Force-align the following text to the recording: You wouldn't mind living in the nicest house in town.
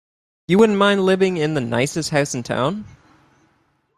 You 0.47 0.57
wouldn't 0.57 0.79
mind 0.79 1.05
living 1.05 1.37
in 1.37 1.53
the 1.53 1.61
nicest 1.61 2.09
house 2.09 2.33
in 2.33 2.41
town. 2.41 2.85